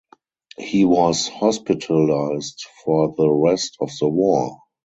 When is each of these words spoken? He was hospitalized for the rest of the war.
He 0.57 0.83
was 0.83 1.27
hospitalized 1.27 2.65
for 2.83 3.13
the 3.15 3.29
rest 3.29 3.77
of 3.79 3.91
the 3.99 4.09
war. 4.09 4.57